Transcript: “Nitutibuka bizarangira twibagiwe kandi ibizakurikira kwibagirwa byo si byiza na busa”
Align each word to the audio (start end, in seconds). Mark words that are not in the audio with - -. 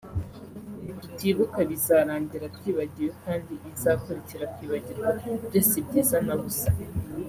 “Nitutibuka 0.83 1.59
bizarangira 1.69 2.45
twibagiwe 2.55 3.11
kandi 3.23 3.51
ibizakurikira 3.65 4.45
kwibagirwa 4.53 5.09
byo 5.47 5.61
si 5.69 5.79
byiza 5.85 6.17
na 6.27 6.35
busa” 6.41 6.71